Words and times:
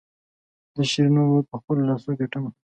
د 0.75 0.77
شیرینو 0.91 1.21
ولور 1.25 1.43
په 1.49 1.55
خپلو 1.61 1.81
لاسو 1.89 2.09
ګټمه. 2.19 2.49